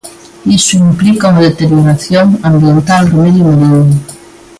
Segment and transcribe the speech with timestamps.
[0.57, 3.81] Iso implica unha deterioración ambiental do medio mariño.